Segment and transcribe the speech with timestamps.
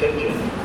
[0.00, 0.61] 将军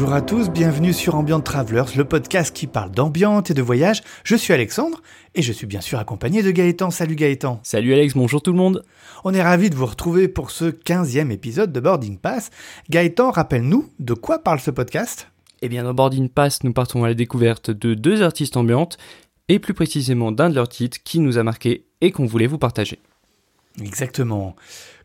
[0.00, 4.04] Bonjour à tous, bienvenue sur Ambient Travelers, le podcast qui parle d'ambiance et de voyage.
[4.22, 5.02] Je suis Alexandre
[5.34, 6.92] et je suis bien sûr accompagné de Gaëtan.
[6.92, 7.58] Salut Gaëtan.
[7.64, 8.84] Salut Alex, bonjour tout le monde.
[9.24, 12.50] On est ravis de vous retrouver pour ce 15e épisode de Boarding Pass.
[12.88, 15.26] Gaëtan, rappelle-nous de quoi parle ce podcast?
[15.62, 18.98] Eh bien, dans Boarding Pass, nous partons à la découverte de deux artistes ambiantes
[19.48, 22.58] et plus précisément d'un de leurs titres qui nous a marqué et qu'on voulait vous
[22.58, 23.00] partager.
[23.82, 24.54] Exactement.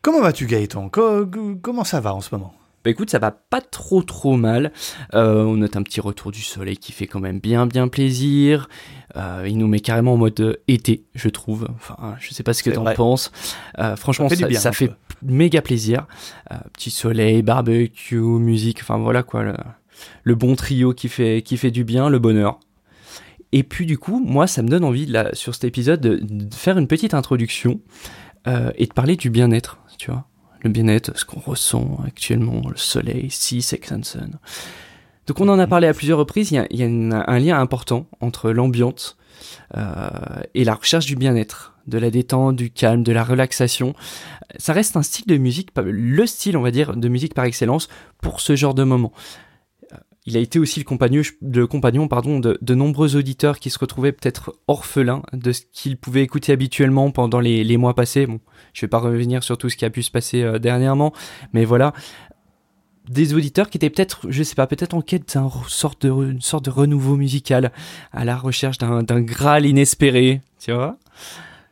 [0.02, 0.88] Comment vas-tu Gaëtan?
[0.88, 1.26] Co-
[1.60, 2.54] Comment ça va en ce moment?
[2.84, 4.70] Bah écoute, ça va pas trop trop mal.
[5.14, 8.68] Euh, on note un petit retour du soleil qui fait quand même bien bien plaisir.
[9.16, 11.66] Euh, il nous met carrément en mode euh, été, je trouve.
[11.76, 13.32] Enfin, je sais pas ce que t'en penses.
[13.78, 14.94] Euh, franchement, Ça fait ça, du bien, ça un fait peu.
[15.22, 16.06] méga plaisir.
[16.74, 18.80] Petit soleil, barbecue, musique.
[18.82, 19.54] Enfin voilà quoi, le,
[20.22, 22.60] le bon trio qui fait qui fait du bien, le bonheur.
[23.52, 26.54] Et puis du coup, moi, ça me donne envie là sur cet épisode de, de
[26.54, 27.80] faire une petite introduction
[28.46, 30.26] et de parler du bien-être, tu vois
[30.64, 34.38] le bien-être, ce qu'on ressent actuellement, le soleil, Sea, Sex and Sun.
[35.26, 38.50] Donc on en a parlé à plusieurs reprises, il y a, un lien important entre
[38.50, 39.16] l'ambiance
[39.76, 40.08] euh,
[40.54, 43.94] et la recherche du bien-être, de la détente, du calme, de la relaxation.
[44.58, 47.88] Ça reste un style de musique, le style on va dire de musique par excellence
[48.20, 49.12] pour ce genre de moment.
[50.26, 54.54] Il a été aussi le compagnon, pardon, de, de nombreux auditeurs qui se retrouvaient peut-être
[54.68, 58.26] orphelins de ce qu'ils pouvaient écouter habituellement pendant les, les mois passés.
[58.26, 58.40] Bon,
[58.72, 61.12] je vais pas revenir sur tout ce qui a pu se passer euh, dernièrement,
[61.52, 61.92] mais voilà,
[63.08, 66.64] des auditeurs qui étaient peut-être, je sais pas, peut-être en quête d'une sorte de, sorte
[66.64, 67.70] de renouveau musical,
[68.12, 70.96] à la recherche d'un graal inespéré, tu vois.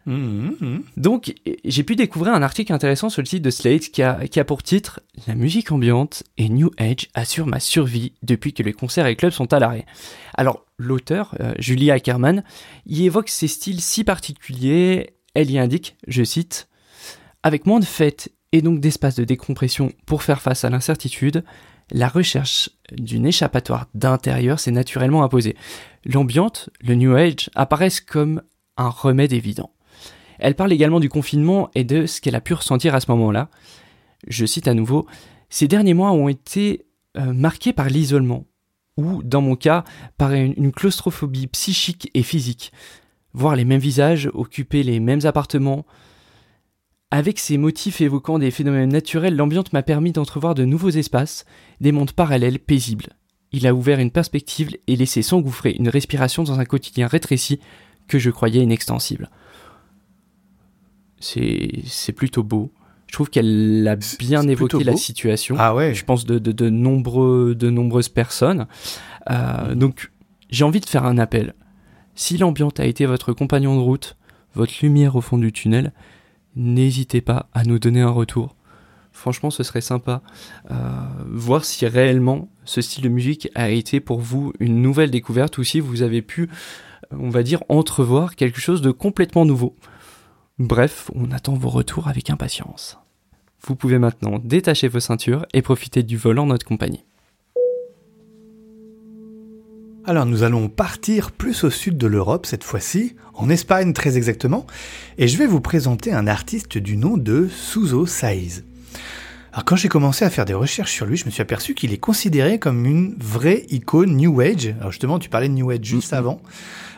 [0.06, 0.82] Mhm, mhm.
[0.96, 4.62] Donc, j'ai pu découvrir un article intéressant sur le site de Slate qui a, pour
[4.62, 9.16] titre La musique ambiante et New Age assure ma survie depuis que les concerts et
[9.16, 9.86] clubs sont à l'arrêt.
[10.34, 12.42] Alors, l'auteur, euh, Julie Ackerman,
[12.86, 15.14] y évoque ces styles si particuliers.
[15.34, 16.68] Elle y indique, je cite,
[17.42, 21.44] Avec moins de fêtes et donc d'espace de décompression pour faire face à l'incertitude,
[21.90, 25.56] la recherche d'une échappatoire d'intérieur s'est naturellement imposée.
[26.04, 28.42] L'ambiante, le New Age, apparaissent comme
[28.76, 29.70] un remède évident.
[30.42, 33.48] Elle parle également du confinement et de ce qu'elle a pu ressentir à ce moment-là.
[34.26, 35.06] Je cite à nouveau,
[35.50, 36.84] Ces derniers mois ont été
[37.16, 38.44] euh, marqués par l'isolement,
[38.96, 39.84] ou, dans mon cas,
[40.18, 42.72] par une, une claustrophobie psychique et physique.
[43.34, 45.86] Voir les mêmes visages, occuper les mêmes appartements.
[47.12, 51.44] Avec ces motifs évoquant des phénomènes naturels, l'ambiance m'a permis d'entrevoir de nouveaux espaces,
[51.80, 53.10] des mondes parallèles paisibles.
[53.52, 57.60] Il a ouvert une perspective et laissé s'engouffrer une respiration dans un quotidien rétréci
[58.08, 59.30] que je croyais inextensible
[61.22, 62.72] c'est plutôt beau.
[63.06, 65.56] Je trouve qu'elle a bien évoqué la situation.
[65.58, 65.94] Ah ouais.
[65.94, 68.66] Je pense de, de, de nombreux de nombreuses personnes.
[69.30, 70.10] Euh, donc
[70.48, 71.54] j'ai envie de faire un appel.
[72.14, 74.16] Si l'ambiance a été votre compagnon de route,
[74.54, 75.92] votre lumière au fond du tunnel,
[76.56, 78.56] n'hésitez pas à nous donner un retour.
[79.12, 80.22] Franchement, ce serait sympa.
[80.70, 80.74] Euh,
[81.28, 85.64] voir si réellement ce style de musique a été pour vous une nouvelle découverte ou
[85.64, 86.48] si vous avez pu,
[87.10, 89.76] on va dire, entrevoir quelque chose de complètement nouveau.
[90.58, 92.98] Bref, on attend vos retours avec impatience.
[93.66, 97.04] Vous pouvez maintenant détacher vos ceintures et profiter du vol en notre compagnie.
[100.04, 104.66] Alors nous allons partir plus au sud de l'Europe cette fois-ci, en Espagne très exactement,
[105.16, 108.64] et je vais vous présenter un artiste du nom de Suzo Saiz.
[109.52, 111.92] Alors quand j'ai commencé à faire des recherches sur lui, je me suis aperçu qu'il
[111.92, 114.74] est considéré comme une vraie icône New Age.
[114.80, 116.18] Alors justement, tu parlais de New Age juste Mhm.
[116.18, 116.42] avant.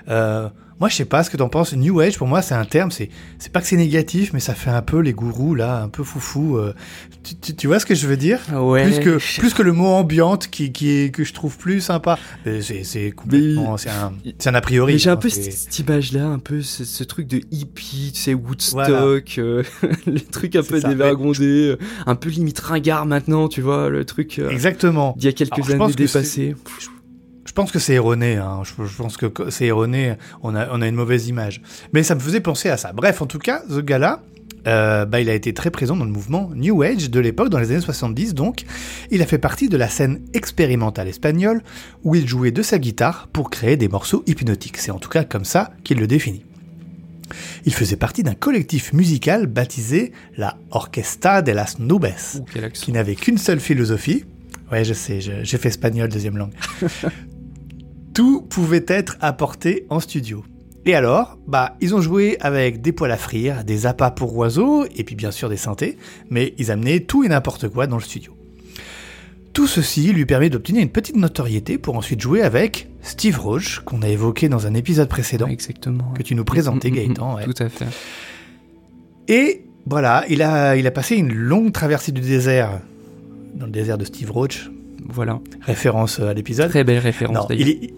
[0.09, 0.48] Euh,
[0.80, 1.72] moi, je sais pas ce que t'en penses.
[1.74, 2.90] New Age, pour moi, c'est un terme.
[2.90, 3.08] C'est,
[3.38, 6.02] c'est pas que c'est négatif, mais ça fait un peu les gourous là, un peu
[6.02, 6.56] foufou.
[6.58, 6.74] euh.
[7.22, 8.40] Tu, tu- tu vois ce que je veux dire?
[8.52, 8.84] Ouais.
[8.84, 12.18] plus que plus que le mot ambiante qui, qui est que je trouve plus sympa.
[12.44, 14.98] C'est c'est complètement c'est un c'est un a priori.
[14.98, 18.34] J'ai un peu cette, cette image-là, un peu ce, ce truc de hippie, tu sais,
[18.34, 19.02] Woodstock, Voilà.
[19.38, 19.62] euh,
[20.06, 20.88] le truc un peu ça.
[20.88, 25.15] dévergondé, euh, un peu limite ringard maintenant, tu vois, le truc euh, exactement.
[25.16, 26.54] d'il y a quelques Alors, années dépassé.
[26.80, 26.86] Je
[27.52, 28.36] pense que c'est erroné.
[28.36, 28.62] Hein.
[28.64, 30.14] Je, je pense que c'est erroné.
[30.42, 31.60] On a on a une mauvaise image.
[31.92, 32.92] Mais ça me faisait penser à ça.
[32.92, 34.22] Bref, en tout cas, ce gars-là.
[34.66, 37.58] euh, bah, il a été très présent dans le mouvement New Age de l'époque, dans
[37.58, 38.64] les années 70 donc.
[39.10, 41.62] Il a fait partie de la scène expérimentale espagnole
[42.02, 44.78] où il jouait de sa guitare pour créer des morceaux hypnotiques.
[44.78, 46.44] C'est en tout cas comme ça qu'il le définit.
[47.66, 52.06] Il faisait partie d'un collectif musical baptisé la Orquesta de las Nubes,
[52.36, 54.24] Ouh, qui n'avait qu'une seule philosophie.
[54.72, 56.52] Ouais, je sais, je- j'ai fait espagnol deuxième langue.
[58.15, 60.45] Tout pouvait être apporté en studio.
[60.87, 64.84] Et alors, bah, ils ont joué avec des poils à frire, des appâts pour oiseaux,
[64.95, 65.97] et puis bien sûr des synthés,
[66.31, 68.37] mais ils amenaient tout et n'importe quoi dans le studio.
[69.55, 74.03] Tout ceci lui permet d'obtenir une petite notoriété pour ensuite jouer avec Steve Roach, qu'on
[74.03, 76.13] a évoqué dans un épisode précédent, Exactement.
[76.13, 77.37] que tu nous présentais, Mm, mm, mm, Gaëtan.
[77.37, 77.45] ouais.
[77.45, 77.87] Tout à fait.
[79.28, 82.81] Et voilà, il a, il a passé une longue traversée du désert,
[83.55, 84.71] dans le désert de Steve Roach,
[85.09, 85.41] Voilà.
[85.63, 86.69] référence à l'épisode.
[86.71, 87.69] Très belle référence d'ailleurs.
[87.69, 87.91] il.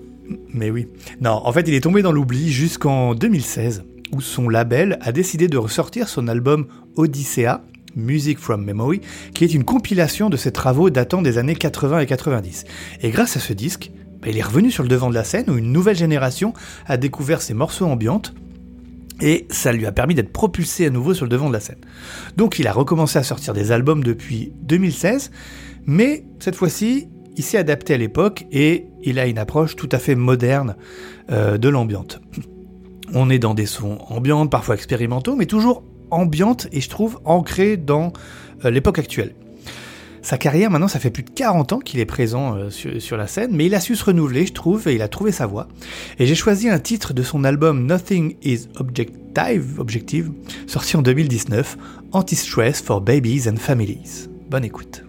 [0.52, 0.88] Mais oui.
[1.20, 5.48] Non, en fait, il est tombé dans l'oubli jusqu'en 2016, où son label a décidé
[5.48, 7.62] de ressortir son album Odyssea,
[7.94, 9.00] Music from Memory,
[9.34, 12.64] qui est une compilation de ses travaux datant des années 80 et 90.
[13.02, 13.90] Et grâce à ce disque,
[14.20, 16.52] bah, il est revenu sur le devant de la scène, où une nouvelle génération
[16.86, 18.34] a découvert ses morceaux ambiantes,
[19.20, 21.78] et ça lui a permis d'être propulsé à nouveau sur le devant de la scène.
[22.36, 25.30] Donc il a recommencé à sortir des albums depuis 2016,
[25.86, 29.98] mais cette fois-ci, il s'est adapté à l'époque et il a une approche tout à
[29.98, 30.76] fait moderne
[31.30, 32.20] euh, de l'ambiante.
[33.12, 37.76] On est dans des sons ambiantes, parfois expérimentaux, mais toujours ambiantes et je trouve ancrés
[37.76, 38.12] dans
[38.64, 39.34] euh, l'époque actuelle.
[40.22, 43.28] Sa carrière, maintenant, ça fait plus de 40 ans qu'il est présent euh, sur, la
[43.28, 45.68] scène, mais il a su se renouveler, je trouve, et il a trouvé sa voix.
[46.18, 50.32] Et j'ai choisi un titre de son album Nothing is Objective
[50.66, 51.76] sorti en 2019,
[52.12, 54.28] Anti-Stress for Babies and Families.
[54.50, 55.05] Bonne écoute.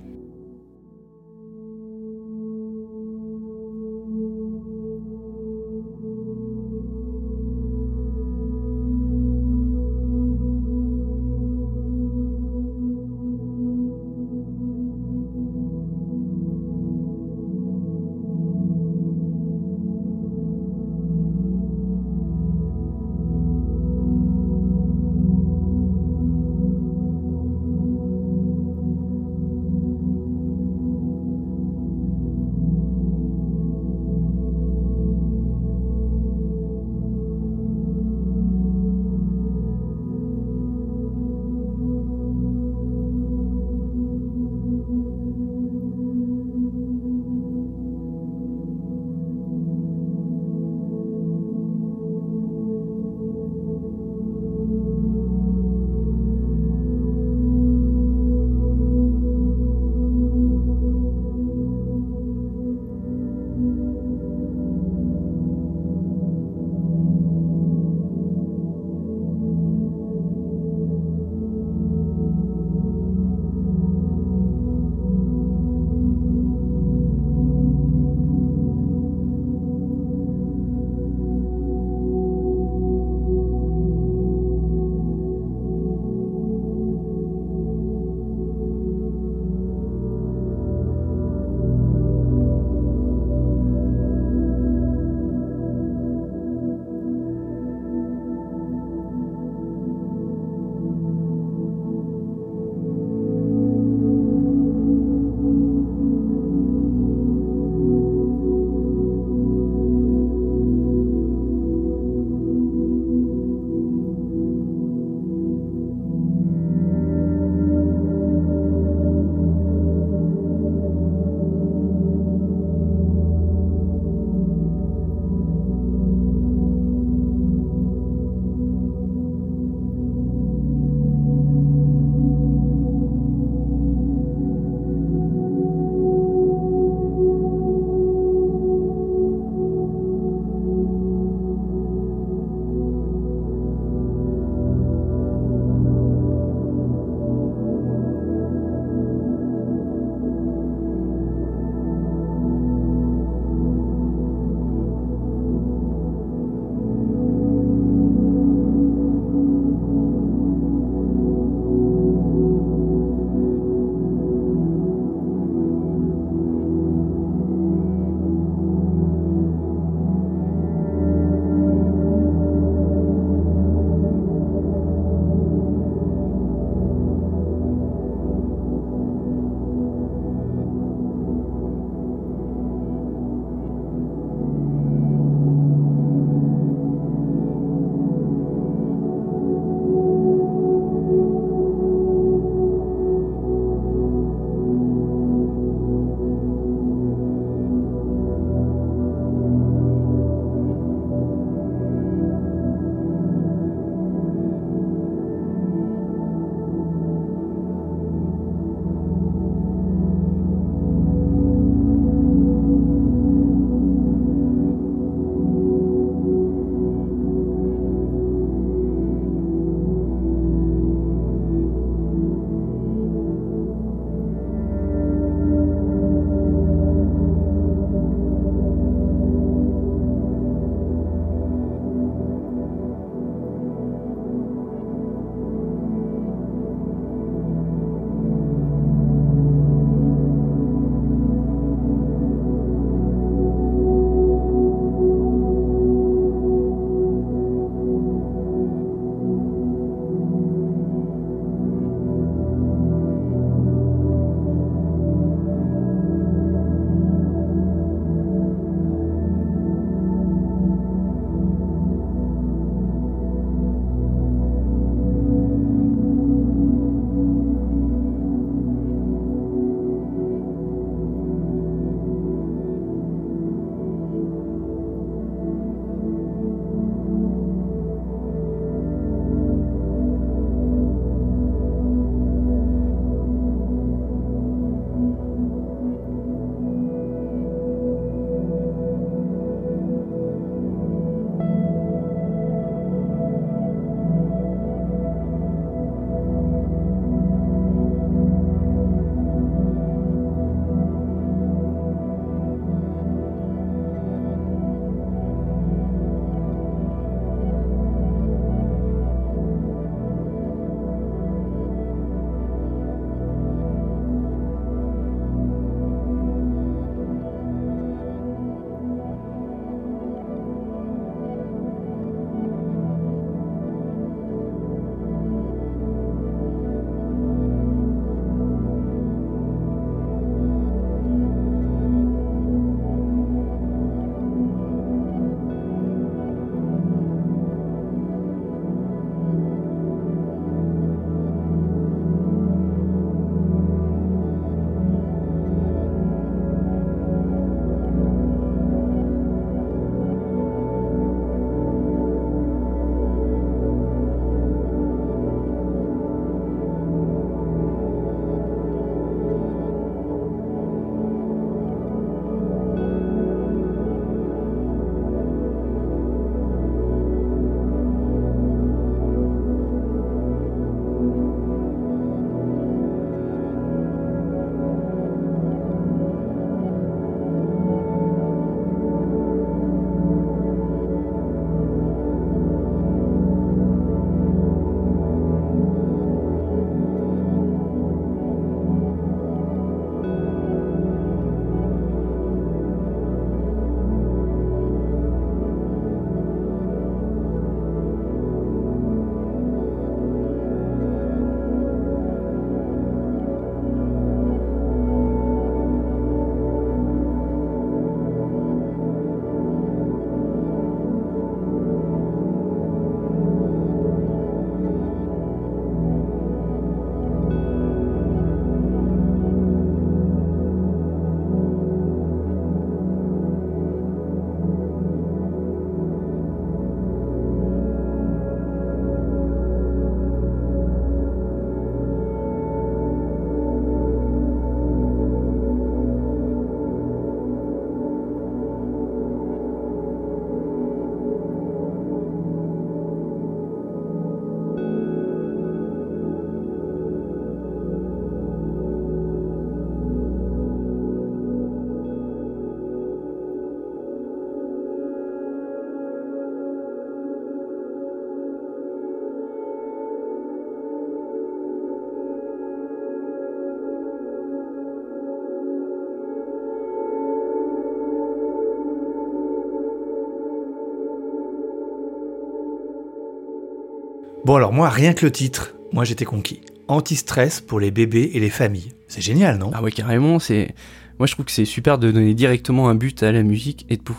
[474.28, 476.42] Bon alors moi, rien que le titre, moi j'étais conquis.
[476.68, 478.74] Anti-stress pour les bébés et les familles.
[478.90, 479.52] C'est génial, non?
[479.54, 480.54] Ah ouais, carrément, c'est...
[481.00, 483.78] Moi je trouve que c'est super de donner directement un but à la musique et
[483.78, 483.96] de, pou-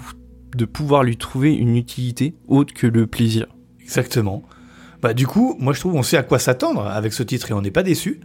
[0.54, 3.46] de pouvoir lui trouver une utilité autre que le plaisir.
[3.80, 4.42] Exactement.
[5.00, 7.54] Bah du coup, moi je trouve on sait à quoi s'attendre avec ce titre et
[7.54, 8.20] on n'est pas déçu.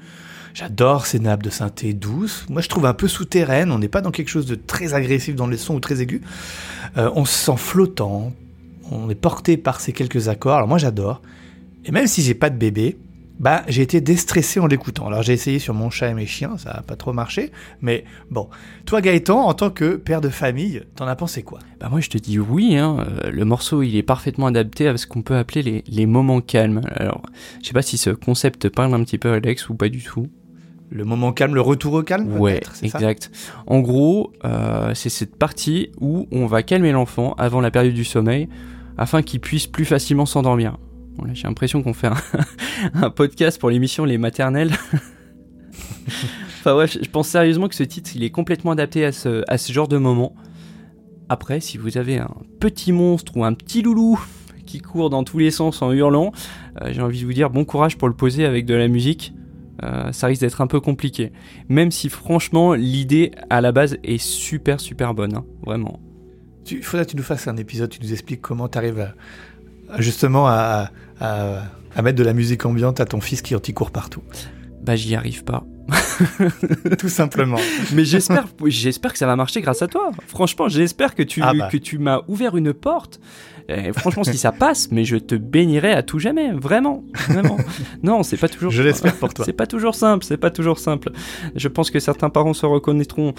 [0.53, 2.45] J'adore ces nappes de synthé douces.
[2.49, 5.35] Moi je trouve un peu souterraine, on n'est pas dans quelque chose de très agressif
[5.37, 6.21] dans les sons ou très aigu.
[6.97, 8.33] Euh, on se sent flottant,
[8.91, 10.55] on est porté par ces quelques accords.
[10.57, 11.21] Alors moi j'adore.
[11.85, 12.97] Et même si j'ai pas de bébé,
[13.39, 15.07] bah j'ai été déstressé en l'écoutant.
[15.07, 17.51] Alors j'ai essayé sur mon chat et mes chiens, ça a pas trop marché.
[17.81, 18.47] Mais bon,
[18.85, 21.59] toi Gaëtan, en tant que père de famille, t'en as pensé quoi?
[21.81, 24.95] Bah moi je te dis oui, hein, euh, le morceau il est parfaitement adapté à
[24.97, 26.81] ce qu'on peut appeler les, les moments calmes.
[26.95, 27.21] Alors
[27.61, 30.01] je sais pas si ce concept te parle un petit peu Alex ou pas du
[30.03, 30.27] tout.
[30.89, 32.85] Le moment calme, le retour au calme Ouais, ça?
[32.85, 33.31] exact.
[33.65, 38.03] En gros, euh, c'est cette partie où on va calmer l'enfant avant la période du
[38.03, 38.47] sommeil
[38.95, 40.77] afin qu'il puisse plus facilement s'endormir.
[41.15, 42.09] Bon, là, j'ai l'impression qu'on fait
[42.93, 44.71] un, podcast pour l'émission Les Maternelles.
[46.59, 49.87] enfin ouais, je pense sérieusement que ce titre, il est complètement adapté à ce, genre
[49.87, 50.35] de moment.
[51.29, 54.19] Après, si vous avez un petit monstre ou un petit loulou
[54.65, 56.31] qui court dans tous les sens en hurlant,
[56.81, 59.33] euh, j'ai envie de vous dire bon courage pour le poser avec de la musique.
[59.83, 61.31] Euh, ça risque d'être un peu compliqué.
[61.69, 65.99] Même si franchement l'idée à la base est super super bonne, hein, vraiment.
[66.69, 69.13] Il faudrait que tu nous fasses un épisode, tu nous expliques comment tu arrives à
[69.99, 71.61] justement à, à-
[71.95, 74.23] à mettre de la musique ambiante à ton fils qui anti-court partout.
[74.83, 75.63] Bah j'y arrive pas.
[76.99, 77.57] Tout simplement.
[77.93, 80.11] Mais j'espère j'espère que ça va marcher grâce à toi.
[80.27, 81.69] Franchement, j'espère que tu Ah bah.
[81.71, 83.19] que tu m'as ouvert une porte.
[83.69, 87.55] Et franchement, si ça passe, mais je te bénirai à tout jamais, vraiment, vraiment.
[88.03, 88.71] Non, c'est pas toujours.
[88.71, 89.45] Je l'espère pour toi.
[89.45, 91.11] C'est pas toujours simple, c'est pas toujours simple.
[91.55, 93.33] Je pense que certains parents se reconnaîtront.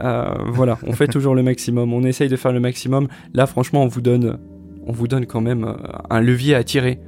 [0.00, 3.08] Euh, voilà, on fait toujours le maximum, on essaye de faire le maximum.
[3.34, 4.38] Là, franchement, on vous donne,
[4.86, 5.74] on vous donne quand même euh,
[6.10, 7.00] un levier à tirer.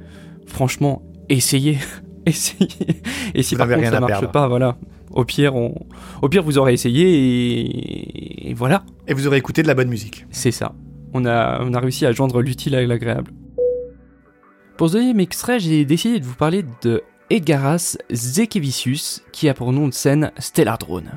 [0.45, 1.77] Franchement, essayez,
[2.25, 2.69] essayez.
[3.33, 4.31] Et si Vous par contre ça marche perdre.
[4.31, 4.77] pas, voilà.
[5.11, 5.73] Au pire, on,
[6.21, 9.89] au pire, vous aurez essayé et, et voilà, Et vous aurez écouté de la bonne
[9.89, 10.25] musique.
[10.29, 10.73] c'est ça.
[11.13, 13.31] On a, on a réussi à joindre l'utile à l'agréable.
[14.77, 19.73] Pour ce deuxième extrait, j'ai décidé de vous parler de Egaras Zekevicius, qui a pour
[19.73, 21.11] nom de scène Stellar Drone.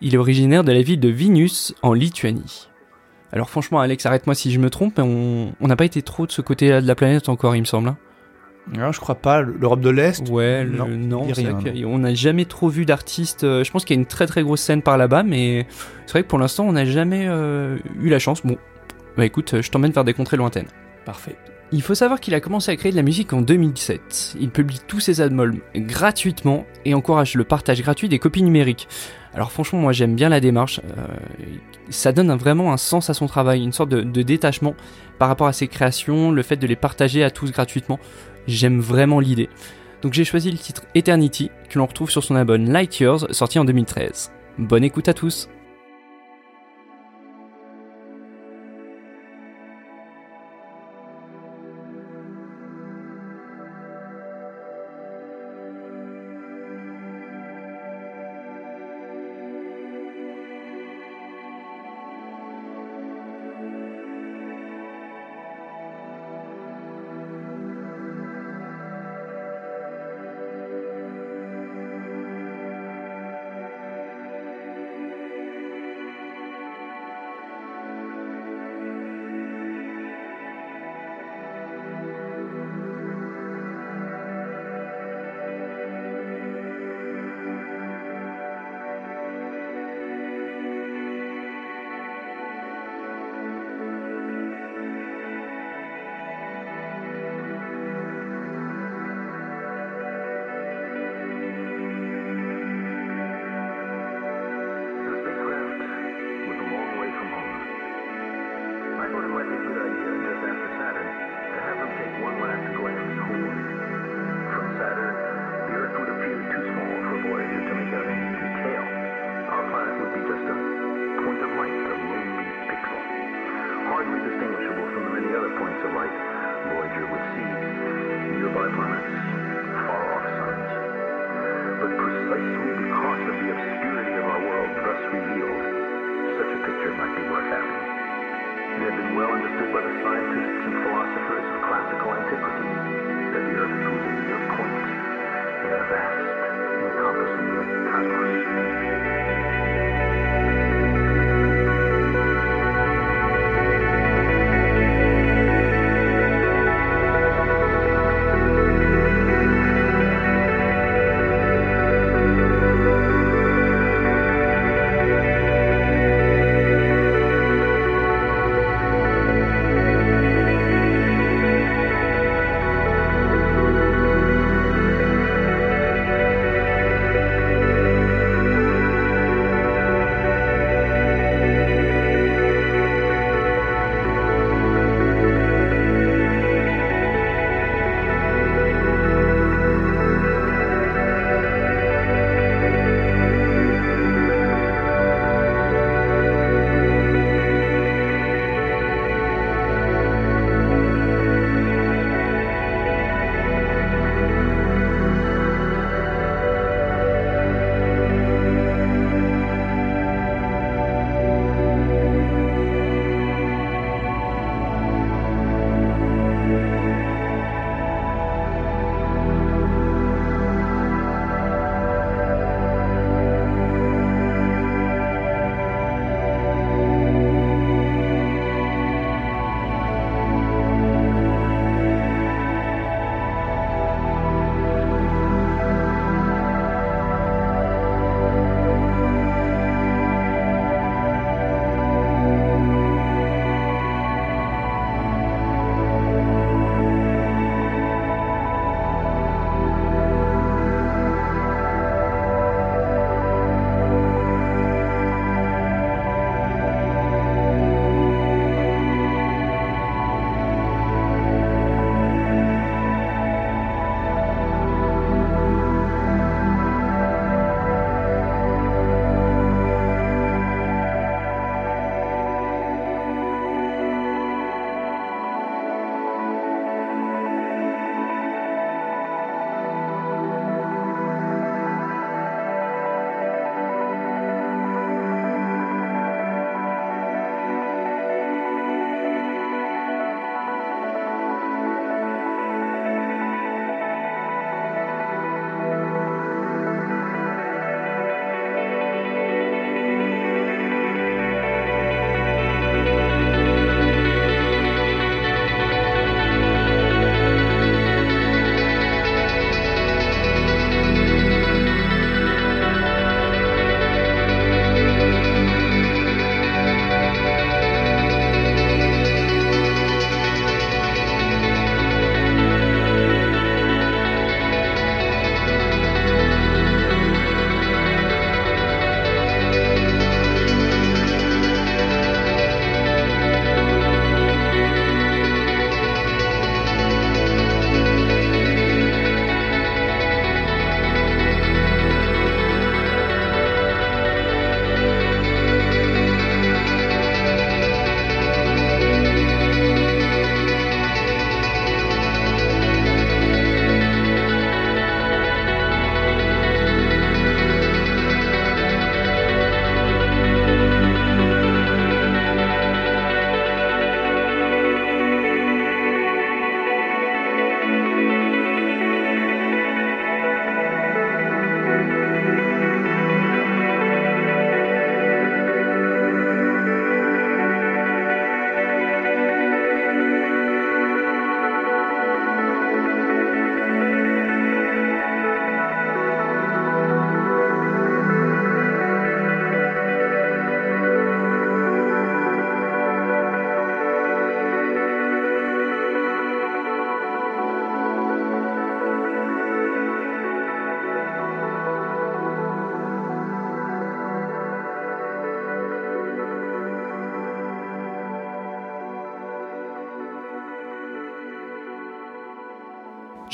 [0.00, 2.68] Il est originaire de la ville de Vilnius, en Lituanie.
[3.34, 6.26] Alors franchement, Alex, arrête-moi si je me trompe, mais on on n'a pas été trop
[6.26, 7.88] de ce côté-là de la planète encore, il me semble.
[7.88, 7.96] hein.
[8.74, 9.42] Non, je crois pas.
[9.42, 10.26] L'Europe de l'Est?
[10.30, 13.44] Ouais, le- Non, rien, vrai qu'on n'a jamais trop vu d'artistes.
[13.44, 15.66] euh, Je pense qu'il y a une très très grosse scène par là-bas, mais
[16.06, 18.40] c'est vrai que pour l'instant, on n'a jamais euh, eu la chance.
[18.46, 18.56] Bon,
[19.18, 20.68] bah écoute, je t'emmène vers des contrées lointaines.
[21.04, 21.36] Parfait.
[21.72, 24.36] Il faut savoir qu'il a commencé à créer de la musique en 2007.
[24.40, 28.88] Il publie tous ses albums gratuitement et encourage le partage gratuit des copies numériques.
[29.34, 30.80] Alors franchement, moi j'aime bien la démarche.
[30.96, 31.06] euh,
[31.90, 34.74] ça donne vraiment un sens à son travail, une sorte de, de détachement
[35.18, 37.98] par rapport à ses créations, le fait de les partager à tous gratuitement.
[38.46, 39.48] J'aime vraiment l'idée.
[40.02, 43.58] Donc j'ai choisi le titre Eternity, que l'on retrouve sur son album Light Years, sorti
[43.58, 44.30] en 2013.
[44.58, 45.48] Bonne écoute à tous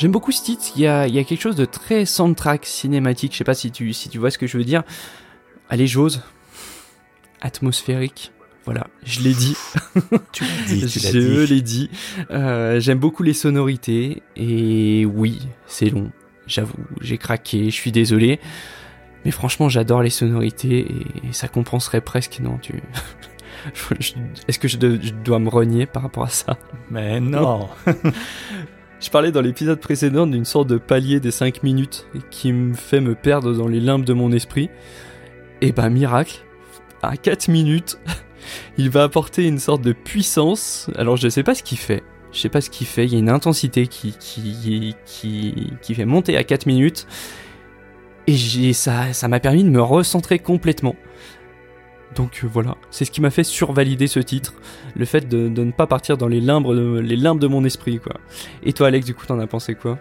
[0.01, 2.65] J'aime beaucoup ce titre, il y a, il y a quelque chose de très soundtrack
[2.65, 4.81] cinématique, je sais pas si tu, si tu vois ce que je veux dire.
[5.69, 6.23] Allez, j'ose.
[7.39, 8.31] Atmosphérique.
[8.65, 9.55] Voilà, je l'ai dit.
[10.31, 11.91] Tu l'as dit, tu l'as je l'ai dit.
[12.31, 16.11] Euh, J'aime beaucoup les sonorités et oui, c'est long.
[16.47, 18.39] J'avoue, j'ai craqué, je suis désolé.
[19.23, 20.87] Mais franchement, j'adore les sonorités
[21.23, 22.39] et ça compenserait presque.
[22.39, 22.81] Non, tu.
[24.47, 26.57] Est-ce que je dois me renier par rapport à ça?
[26.89, 27.69] Mais non.
[29.01, 33.01] Je parlais dans l'épisode précédent d'une sorte de palier des 5 minutes qui me fait
[33.01, 34.69] me perdre dans les limbes de mon esprit.
[35.59, 36.45] Et bah, miracle,
[37.01, 37.97] à 4 minutes,
[38.77, 40.87] il va apporter une sorte de puissance.
[40.95, 42.03] Alors, je sais pas ce qu'il fait.
[42.31, 43.05] Je sais pas ce qu'il fait.
[43.05, 44.95] Il y a une intensité qui, qui,
[45.81, 47.07] qui, fait monter à 4 minutes.
[48.27, 50.95] Et ça m'a permis de me recentrer complètement.
[52.15, 54.53] Donc euh, voilà, c'est ce qui m'a fait survalider ce titre,
[54.95, 57.63] le fait de, de ne pas partir dans les limbes de, les limbes de mon
[57.63, 58.15] esprit quoi.
[58.63, 59.97] Et toi Alex, du coup t'en as pensé quoi?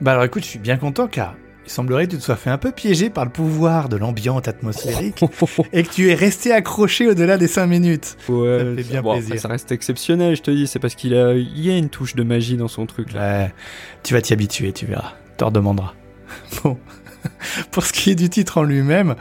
[0.00, 1.34] Bah alors écoute, je suis bien content car
[1.66, 4.48] il semblerait que tu te sois fait un peu piéger par le pouvoir de l'ambiance
[4.48, 5.22] atmosphérique
[5.74, 8.16] et que tu es resté accroché au-delà des 5 minutes.
[8.30, 9.40] Ouais, Ça fait bien bon, après, plaisir.
[9.42, 12.14] ça reste exceptionnel, je te dis, c'est parce qu'il a, il y a une touche
[12.14, 13.20] de magie dans son truc là.
[13.44, 13.52] Ouais,
[14.02, 15.12] tu vas t'y habituer, tu verras.
[15.36, 15.92] T'en redemanderas.
[16.64, 16.78] Bon.
[17.70, 19.14] Pour ce qui est du titre en lui-même,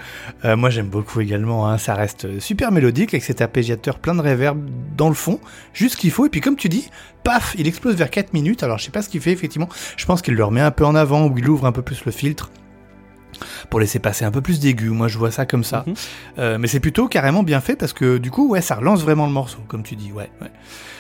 [0.45, 1.67] euh, moi j'aime beaucoup également.
[1.67, 1.77] hein.
[1.77, 4.59] Ça reste super mélodique avec cet arpégiateur plein de réverb
[4.97, 5.39] dans le fond,
[5.73, 6.25] juste ce qu'il faut.
[6.25, 6.89] Et puis comme tu dis,
[7.23, 8.63] paf, il explose vers 4 minutes.
[8.63, 9.69] Alors je sais pas ce qu'il fait effectivement.
[9.97, 12.05] Je pense qu'il le remet un peu en avant ou il ouvre un peu plus
[12.05, 12.51] le filtre
[13.69, 14.89] pour laisser passer un peu plus d'aigu.
[14.89, 15.83] Moi je vois ça comme ça.
[15.87, 15.93] Mhm.
[16.39, 19.25] Euh, mais c'est plutôt carrément bien fait parce que du coup, ouais, ça relance vraiment
[19.25, 20.11] le morceau, comme tu dis.
[20.11, 20.51] Ouais, ouais.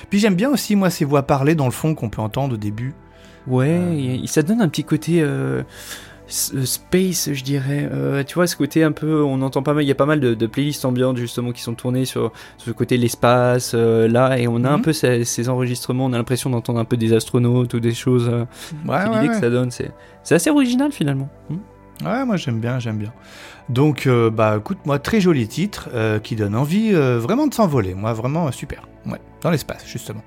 [0.09, 2.57] Puis j'aime bien aussi moi ces voix parlées dans le fond qu'on peut entendre au
[2.57, 2.93] début.
[3.47, 4.27] Ouais, Euh.
[4.27, 5.63] ça donne un petit côté euh,
[6.29, 7.89] space, je dirais.
[7.91, 10.05] Euh, tu vois, ce côté un peu, on entend pas mal, il y a pas
[10.05, 14.07] mal de, de playlists ambiantes justement qui sont tournées sur, sur ce côté l'espace, euh,
[14.07, 14.81] là, et on a un Mhm.
[14.83, 18.29] peu ces, ces enregistrements, on a l'impression d'entendre un peu des astronautes ou des choses.
[18.31, 18.45] euh, Ouais,
[18.85, 19.33] c'est ouais, l'idée ouais.
[19.33, 19.91] que ça donne, c'est
[20.35, 21.29] assez original finalement.
[21.49, 21.57] Hmm.
[22.05, 23.11] Ouais, moi j'aime bien, j'aime bien.
[23.67, 27.53] Donc, euh, bah écoute, moi, très joli titre euh, qui donne envie euh, vraiment de
[27.53, 27.93] s'envoler.
[27.93, 28.87] Moi, vraiment euh, super.
[29.05, 30.21] Ouais, dans l'espace, justement.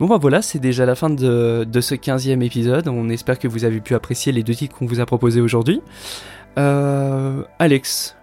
[0.00, 2.88] Bon bah voilà, c'est déjà la fin de, de ce 15e épisode.
[2.88, 5.80] On espère que vous avez pu apprécier les deux titres qu'on vous a proposés aujourd'hui.
[6.58, 8.16] Euh, Alex,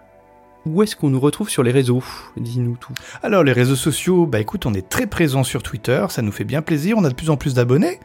[0.66, 2.02] où est-ce qu'on nous retrouve sur les réseaux?
[2.36, 2.92] Dis-nous tout.
[3.22, 6.44] Alors, les réseaux sociaux, bah écoute, on est très présent sur Twitter, ça nous fait
[6.44, 6.96] bien plaisir.
[6.98, 8.00] On a de plus en plus d'abonnés,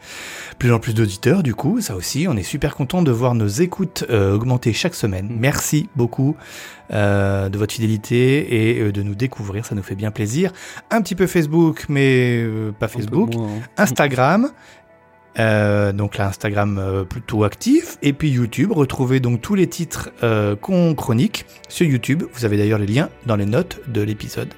[0.58, 2.26] plus en plus d'auditeurs, du coup, ça aussi.
[2.28, 5.28] On est super content de voir nos écoutes euh, augmenter chaque semaine.
[5.38, 6.36] Merci beaucoup
[6.92, 10.52] euh, de votre fidélité et euh, de nous découvrir, ça nous fait bien plaisir.
[10.90, 12.44] Un petit peu Facebook, mais
[12.78, 13.34] pas Facebook.
[13.34, 13.62] moins, hein.
[13.76, 14.50] Instagram.
[15.38, 17.98] Euh, donc là, Instagram euh, plutôt actif.
[18.02, 22.24] Et puis YouTube, retrouvez donc tous les titres euh, qu'on chronique sur YouTube.
[22.32, 24.52] Vous avez d'ailleurs les liens dans les notes de l'épisode.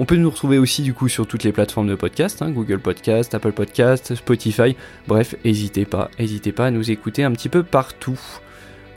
[0.00, 2.78] On peut nous retrouver aussi du coup sur toutes les plateformes de podcast, hein, Google
[2.78, 4.76] Podcast, Apple Podcast, Spotify.
[5.08, 8.18] Bref, n'hésitez pas, n'hésitez pas à nous écouter un petit peu partout.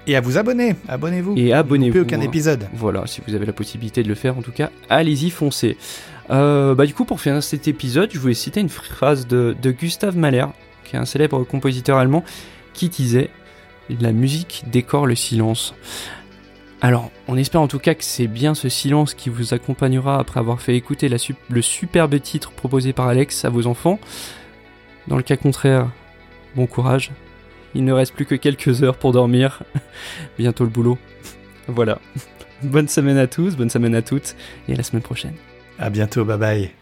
[0.06, 1.36] Et à vous abonner, abonnez-vous.
[1.38, 1.92] Et abonnez-vous.
[1.92, 2.24] Plus aucun hein.
[2.24, 2.68] épisode.
[2.74, 5.78] Voilà, si vous avez la possibilité de le faire, en tout cas, allez-y, foncez.
[6.32, 9.72] Euh, bah, du coup, pour finir cet épisode, je voulais citer une phrase de, de
[9.72, 10.46] Gustave Mahler,
[10.84, 12.24] qui est un célèbre compositeur allemand,
[12.74, 13.30] qui disait
[14.00, 15.76] La musique décore le silence.
[16.84, 20.40] Alors, on espère en tout cas que c'est bien ce silence qui vous accompagnera après
[20.40, 24.00] avoir fait écouter le superbe titre proposé par Alex à vos enfants.
[25.08, 25.92] Dans le cas contraire,
[26.56, 27.12] bon courage.
[27.76, 29.62] Il ne reste plus que quelques heures pour dormir.
[30.40, 30.98] Bientôt le boulot.
[31.68, 32.00] Voilà.
[32.64, 34.36] Bonne semaine à tous, bonne semaine à toutes,
[34.68, 35.34] et à la semaine prochaine.
[35.82, 36.81] À bientôt, bye bye.